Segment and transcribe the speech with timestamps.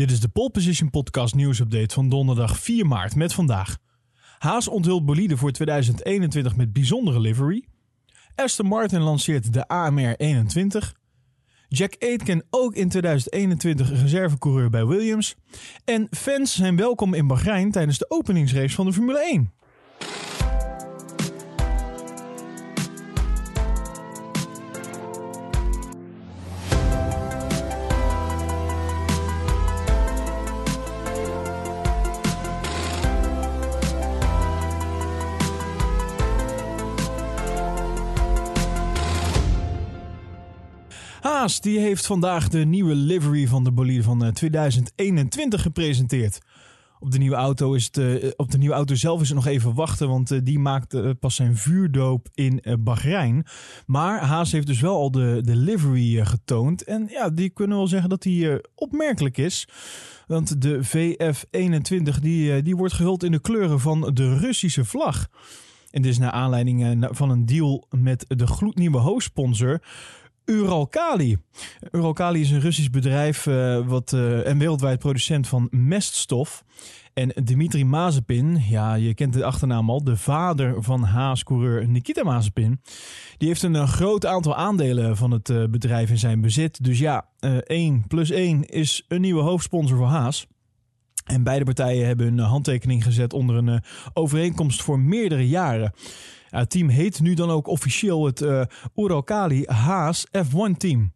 [0.00, 3.76] Dit is de Pole Position Podcast nieuwsupdate van donderdag 4 maart met vandaag.
[4.38, 7.64] Haas onthult bolide voor 2021 met bijzondere livery.
[8.34, 10.94] Aston Martin lanceert de AMR 21.
[11.68, 15.34] Jack Aitken ook in 2021 reservecoureur bij Williams.
[15.84, 19.52] En fans zijn welkom in Bahrein tijdens de openingsrace van de Formule 1.
[41.20, 46.38] Haas die heeft vandaag de nieuwe livery van de bolide van 2021 eh, gepresenteerd.
[46.98, 49.46] Op de nieuwe auto, is het, uh, op de nieuwe auto zelf is het nog
[49.46, 53.46] even wachten, want uh, die maakt pas zijn vuurdoop in Bahrein.
[53.86, 56.84] Maar Haas heeft dus wel al de, de livery getoond.
[56.84, 59.68] En ja, die kunnen wel zeggen dat die opmerkelijk is.
[60.26, 65.28] Want de VF21 die, die wordt gehuld in de kleuren van de Russische vlag.
[65.90, 69.80] En dit is naar aanleiding van een deal met de gloednieuwe hoofdsponsor
[70.50, 71.36] Uralkali.
[71.90, 76.64] Uralkali is een Russisch bedrijf uh, wat, uh, en wereldwijd producent van meststof.
[77.14, 82.80] En Dimitri Mazepin, ja, je kent de achternaam al, de vader van Haas-coureur Nikita Mazepin.
[83.38, 86.84] Die heeft een, een, groot aantal aandelen van het bedrijf in zijn bezit.
[86.84, 87.26] Dus ja,
[87.64, 90.46] 1 plus 1 is een nieuwe hoofdsponsor voor Haas.
[91.30, 95.92] En beide partijen hebben een handtekening gezet onder een overeenkomst voor meerdere jaren
[96.50, 98.62] het team heet nu dan ook officieel het uh,
[98.96, 101.12] Uralkali Haas F1 team.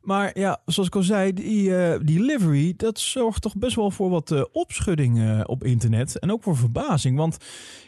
[0.00, 4.10] Maar ja, zoals ik al zei, die, uh, livery, dat zorgt toch best wel voor
[4.10, 6.18] wat opschudding op internet.
[6.18, 7.16] En ook voor verbazing.
[7.16, 7.36] Want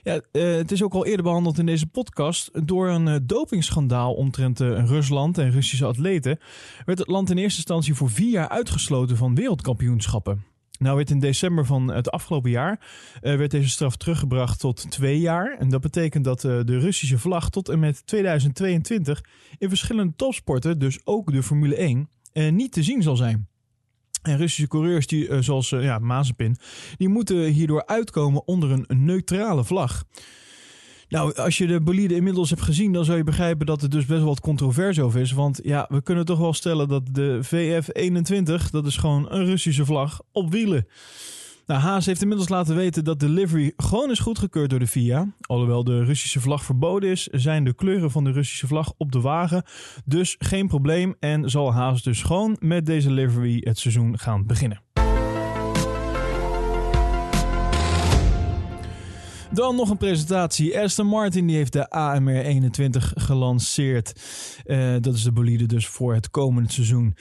[0.02, 2.50] ja, het is ook al eerder behandeld in deze podcast.
[2.66, 6.38] Door een dopingschandaal omtrent Rusland en Russische atleten...
[6.84, 10.51] werd het land in eerste instantie voor vier jaar uitgesloten van wereldkampioenschappen.
[10.82, 15.20] Nou werd in december van het afgelopen jaar uh, werd deze straf teruggebracht tot twee
[15.20, 15.56] jaar.
[15.58, 19.24] En dat betekent dat uh, de Russische vlag tot en met 2022
[19.58, 23.48] in verschillende topsporten, dus ook de Formule 1, uh, eh, niet te zien zal zijn.
[24.22, 26.56] En Russische coureurs, die, zoals ja, Mazepin,
[26.96, 30.04] die moeten hierdoor uitkomen onder een neutrale vlag.
[31.12, 34.06] Nou, als je de bolide inmiddels hebt gezien, dan zou je begrijpen dat het dus
[34.06, 35.32] best wel wat controvers over is.
[35.32, 39.84] Want ja, we kunnen toch wel stellen dat de VF21, dat is gewoon een Russische
[39.84, 40.86] vlag op wielen.
[41.66, 45.34] Nou, Haas heeft inmiddels laten weten dat de livery gewoon is goedgekeurd door de FIA.
[45.40, 49.20] Alhoewel de Russische vlag verboden is, zijn de kleuren van de Russische vlag op de
[49.20, 49.64] wagen.
[50.04, 54.82] Dus geen probleem en zal Haas dus gewoon met deze livery het seizoen gaan beginnen.
[59.54, 60.80] Dan nog een presentatie.
[60.80, 64.20] Aston Martin die heeft de AMR 21 gelanceerd.
[64.66, 67.16] Uh, dat is de bolide dus voor het komende seizoen.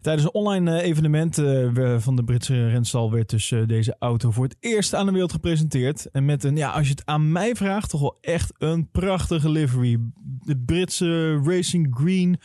[0.00, 4.44] Tijdens een online eh, evenement uh, van de Britse renstal werd dus deze auto voor
[4.44, 6.10] het eerst aan de wereld gepresenteerd.
[6.10, 9.48] En met een, ja, als je het aan mij vraagt, toch wel echt een prachtige
[9.48, 9.98] livery.
[10.22, 12.40] De Britse Racing Green,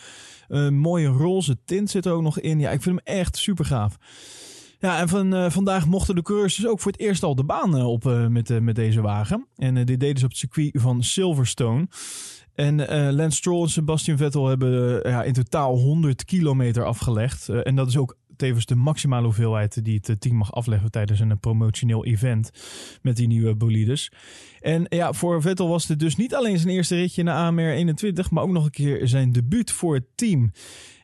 [0.47, 2.59] een mooie roze tint zit er ook nog in.
[2.59, 3.97] Ja, ik vind hem echt super gaaf.
[4.81, 7.43] Ja, en van, uh, vandaag mochten de coureurs dus ook voor het eerst al de
[7.43, 9.47] baan uh, op uh, met, met deze wagen.
[9.55, 11.87] En dit deden ze op het circuit van Silverstone.
[12.55, 12.75] En
[13.15, 17.49] Lance Stroll en Sebastian Vettel hebben ja, in totaal 100 kilometer afgelegd.
[17.49, 21.39] en dat is ook tevens de maximale hoeveelheid die het team mag afleggen tijdens een
[21.39, 22.51] promotioneel event
[23.01, 24.11] met die nieuwe bolides.
[24.59, 28.31] En ja, voor Vettel was dit dus niet alleen zijn eerste ritje naar AMR 21,
[28.31, 30.51] maar ook nog een keer zijn debuut voor het team.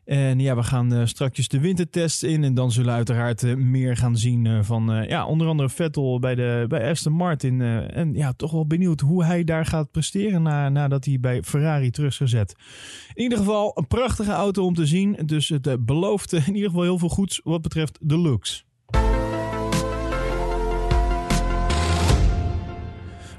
[0.07, 2.44] En ja, we gaan uh, straks de wintertest in.
[2.44, 6.19] En dan zullen we uiteraard uh, meer gaan zien uh, van ja, onder andere Vettel
[6.19, 7.62] bij, de, bij Aston Martin.
[7.62, 11.90] en ja, toch wel benieuwd hoe hij daar gaat presteren na, nadat hij bij Ferrari
[11.90, 12.56] terug is gezet.
[13.13, 15.17] In ieder geval een prachtige auto om te zien.
[15.25, 18.66] Dus het belooft in ieder geval heel veel goeds wat betreft de looks.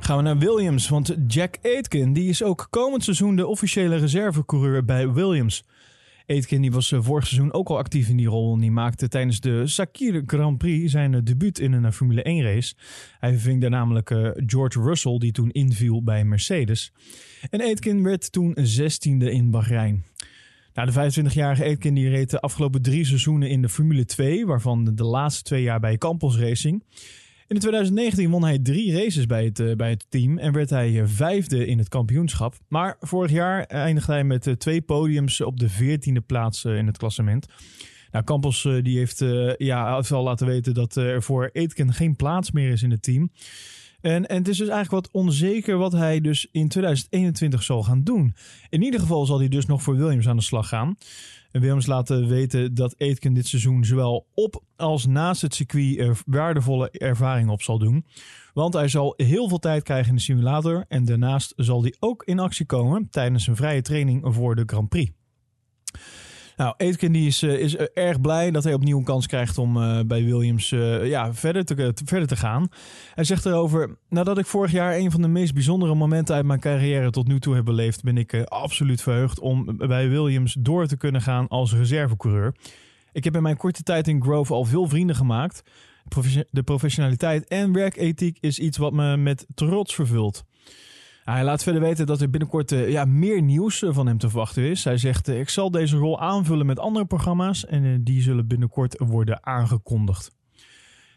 [0.00, 4.84] Gaan we naar Williams, want Jack Aitken die is ook komend seizoen de officiële reservecoureur
[4.84, 5.64] bij Williams.
[6.28, 8.54] Aitken was eh, vorig seizoen ook al actief in die rol.
[8.54, 12.22] En die maakte tijdens de Sakir Grand Prix zijn eh, debuut in een eh, Formule
[12.22, 12.74] 1 race.
[13.20, 14.08] Hij verving daar namelijk
[14.46, 16.92] George Russell, die toen inviel bij Mercedes.
[17.50, 20.04] En Aitken werd toen 16e in Bahrein.
[20.74, 24.94] Nou, de 25-jarige Aitken die reed de afgelopen drie seizoenen in de Formule 2, waarvan
[24.94, 26.84] de laatste twee jaar bij Campos Racing.
[27.48, 31.00] In 2019 won hij drie races bij het, uh, bij het team en werd hij
[31.00, 32.54] eh, vijfde in het kampioenschap.
[32.68, 36.96] Maar vorig jaar eindigde hij met uh, twee podiums op de veertiende plaats in het
[36.96, 37.46] klassement.
[38.10, 39.24] Nou, Campos die heeft
[39.58, 43.30] ja, al laten weten dat er voor Aitken geen plaats meer is in het team.
[44.00, 48.02] En, en het is dus eigenlijk wat onzeker wat hij dus in 2021 zal gaan
[48.02, 48.34] doen.
[48.68, 50.96] In ieder geval zal hij dus nog voor Williams aan de slag gaan.
[51.50, 56.20] En Williams laten weten dat Aitken dit seizoen zowel op als naast het circuit er
[56.26, 58.06] waardevolle ervaring op zal doen.
[58.52, 60.84] Want hij zal heel veel tijd krijgen in de simulator.
[60.88, 64.88] En daarnaast zal hij ook in actie komen tijdens een vrije training voor de Grand
[64.88, 65.12] Prix.
[66.58, 70.00] Nou, Aitken die is, is erg blij dat hij opnieuw een kans krijgt om uh,
[70.06, 70.68] bij Williams
[71.02, 72.68] ja, verder, te, verder te gaan.
[73.14, 76.60] Hij zegt erover, nadat ik vorig jaar een van de meest bijzondere momenten uit mijn
[76.60, 80.96] carrière tot nu toe heb beleefd, ben ik absoluut verheugd om bij Williams door te
[80.96, 82.54] kunnen gaan als reservecoureur.
[83.12, 85.62] Ik heb in mijn korte tijd in Grove al veel vrienden gemaakt.
[86.50, 90.44] De professionaliteit en werkethiek is iets wat me met trots vervult.
[91.30, 94.62] Hij laat verder weten dat er binnenkort uh, ja, meer nieuws van hem te verwachten
[94.62, 94.84] is.
[94.84, 98.94] Hij zegt: uh, Ik zal deze rol aanvullen met andere programma's en die zullen binnenkort
[98.98, 100.30] worden aangekondigd.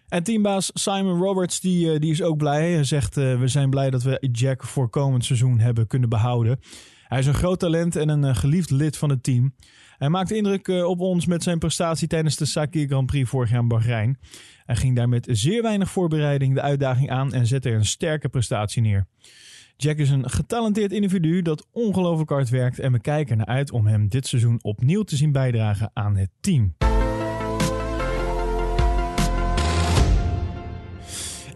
[0.07, 2.71] En teambaas Simon Roberts die, die is ook blij.
[2.71, 6.59] Hij zegt: We zijn blij dat we Jack voor komend seizoen hebben kunnen behouden.
[7.07, 9.55] Hij is een groot talent en een geliefd lid van het team.
[9.97, 13.61] Hij maakte indruk op ons met zijn prestatie tijdens de Sakir Grand Prix vorig jaar
[13.61, 14.19] in Bahrein.
[14.65, 18.81] Hij ging daar met zeer weinig voorbereiding de uitdaging aan en zette een sterke prestatie
[18.81, 19.07] neer.
[19.81, 23.87] Jack is een getalenteerd individu dat ongelooflijk hard werkt en we kijken ernaar uit om
[23.87, 26.75] hem dit seizoen opnieuw te zien bijdragen aan het team.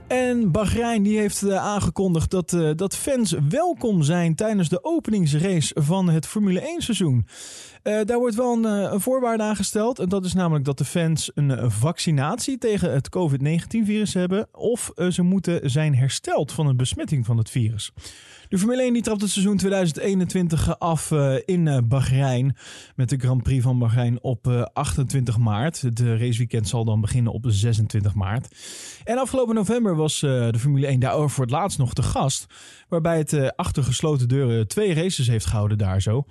[0.07, 5.75] En Bahrein die heeft uh, aangekondigd dat, uh, dat fans welkom zijn tijdens de openingsrace
[5.81, 7.25] van het Formule 1 seizoen.
[7.87, 9.99] Uh, daar wordt wel een, een, voorwaarde aangesteld.
[9.99, 14.47] En dat is namelijk dat de fans een vaccinatie tegen het COVID-19-virus hebben.
[14.51, 17.91] Of ze moeten zijn hersteld van een besmetting van het virus.
[18.49, 21.11] De Formule 1 die trapt het seizoen 2021 af
[21.45, 22.55] in Bahrein.
[22.95, 25.81] Met de Grand Prix van Bahrein op uh, 28 maart.
[25.81, 28.55] Het raceweekend zal dan beginnen op 26 maart.
[29.03, 32.45] En afgelopen november was de Formule 1 daar voor het laatst nog te gast.
[32.89, 36.25] Waarbij het achter gesloten deuren twee races heeft gehouden daar zo.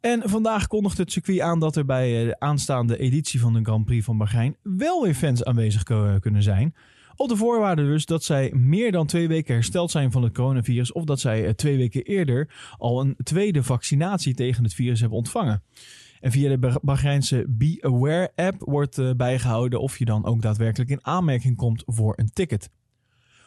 [0.00, 3.84] En vandaag kondigt het circuit aan dat er bij de aanstaande editie van de Grand
[3.84, 5.82] Prix van Bahrein wel weer fans aanwezig
[6.20, 6.74] kunnen zijn.
[7.16, 10.92] Op de voorwaarde dus dat zij meer dan twee weken hersteld zijn van het coronavirus.
[10.92, 12.48] Of dat zij twee weken eerder
[12.78, 15.62] al een tweede vaccinatie tegen het virus hebben ontvangen.
[16.20, 21.06] En via de Bahreinse Be Aware app wordt bijgehouden of je dan ook daadwerkelijk in
[21.06, 22.70] aanmerking komt voor een ticket.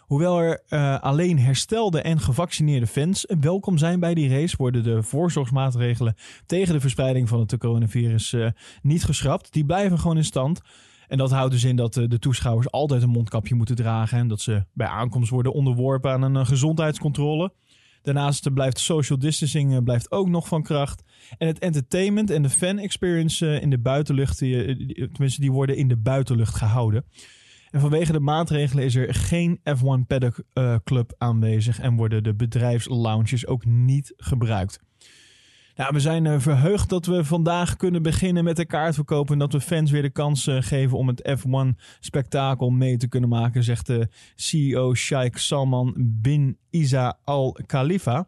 [0.10, 5.04] Hoewel er uh, alleen herstelde en gevaccineerde fans welkom zijn bij die race, worden de
[5.04, 6.16] voorzorgsmaatregelen
[6.46, 8.48] tegen de verspreiding van het coronavirus uh,
[8.82, 9.54] niet geschrapt.
[9.54, 10.62] Die blijven gewoon in stand.
[11.10, 14.18] En dat houdt dus in dat eh, de toeschouwers altijd een mondkapje moeten dragen.
[14.18, 17.54] En dat ze bij aankomst worden onderworpen aan een eh, gezondheidscontrole.
[18.02, 21.04] Daarnaast blijft social distancing eh, blijft ook nog van kracht.
[21.38, 25.98] En het entertainment en de fan experience in de buitenlucht, tenminste die worden in de
[25.98, 27.06] buitenlucht gehouden.
[27.72, 30.44] En vanwege de maatregelen is er geen F1 Paddock
[30.84, 34.80] Club aanwezig en worden de bedrijfslounges ook niet gebruikt.
[35.80, 39.32] Ja, we zijn uh, verheugd dat we vandaag kunnen beginnen met de kaartverkoop.
[39.32, 43.30] En dat we fans weer de kans uh, geven om het F1-spektakel mee te kunnen
[43.30, 48.28] maken, zegt de CEO Sheikh Salman bin Isa Al Khalifa.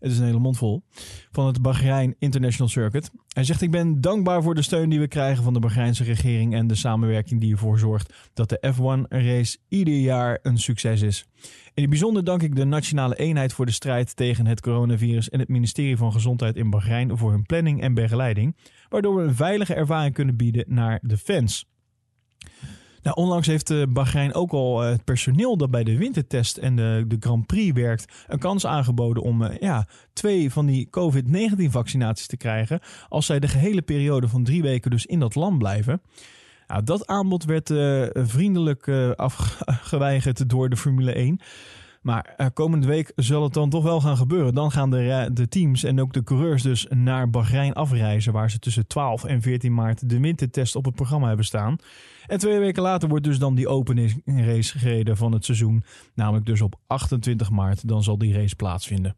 [0.00, 0.82] Het is een hele mond vol.
[1.30, 3.10] Van het Bahrein International Circuit.
[3.28, 6.54] Hij zegt: Ik ben dankbaar voor de steun die we krijgen van de Bahreinse regering.
[6.54, 11.26] en de samenwerking die ervoor zorgt dat de F1-race ieder jaar een succes is.
[11.74, 15.28] In het bijzonder dank ik de Nationale Eenheid voor de strijd tegen het coronavirus.
[15.28, 18.56] en het ministerie van Gezondheid in Bahrein voor hun planning en begeleiding.
[18.88, 21.66] Waardoor we een veilige ervaring kunnen bieden naar de fans.
[23.02, 26.76] Nou, onlangs heeft uh, Bahrein ook al uh, het personeel dat bij de wintertest en
[26.76, 31.70] de, de Grand Prix werkt een kans aangeboden om uh, ja, twee van die COVID-19
[31.70, 32.80] vaccinaties te krijgen.
[33.08, 36.02] Als zij de gehele periode van drie weken dus in dat land blijven.
[36.66, 37.72] Nou, dat aanbod werd
[38.28, 41.40] vriendelijk afgeweigerd door de Formule 1.
[42.02, 44.54] Maar uh, komende week zal het dan toch wel gaan gebeuren.
[44.54, 48.32] Dan gaan de, de teams en ook de coureurs dus naar Bahrein afreizen.
[48.32, 51.76] Waar ze tussen 12 en 14 maart de wintertest op het programma hebben staan.
[52.26, 55.84] En twee weken later wordt dus dan die opening race gereden van het seizoen.
[56.14, 57.88] Namelijk dus op 28 maart.
[57.88, 59.16] Dan zal die race plaatsvinden.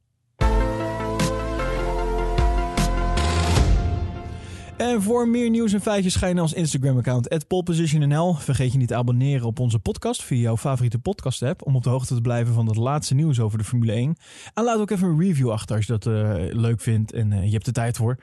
[4.80, 8.34] En voor meer nieuws en feitjes ga je naar ons Instagram-account, polepositionnl.
[8.34, 11.66] Vergeet je niet te abonneren op onze podcast via jouw favoriete podcast-app...
[11.66, 14.16] om op de hoogte te blijven van het laatste nieuws over de Formule 1.
[14.54, 17.44] En laat ook even een review achter als je dat uh, leuk vindt en uh,
[17.44, 18.18] je hebt de tijd voor.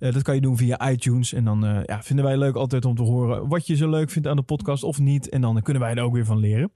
[0.00, 1.32] Uh, dat kan je doen via iTunes.
[1.32, 4.28] En dan ja, vinden wij leuk altijd om te horen wat je zo leuk vindt
[4.28, 5.28] aan de podcast of niet.
[5.28, 6.72] En dan kunnen wij er ook weer van leren.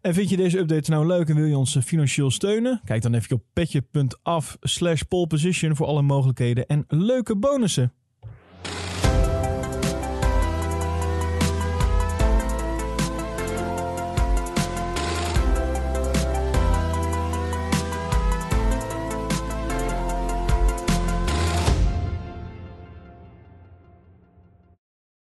[0.00, 2.80] En vind je deze updates nou leuk en wil je ons financieel steunen?
[2.84, 7.92] Kijk dan even op petje.af slash poleposition voor alle mogelijkheden en leuke bonussen.